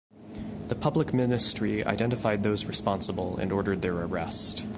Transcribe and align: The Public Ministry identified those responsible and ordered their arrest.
The 0.69 0.73
Public 0.73 1.13
Ministry 1.13 1.85
identified 1.85 2.41
those 2.41 2.65
responsible 2.65 3.37
and 3.37 3.51
ordered 3.51 3.83
their 3.83 3.93
arrest. 3.93 4.65